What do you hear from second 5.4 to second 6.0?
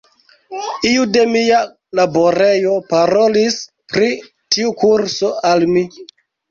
al mi.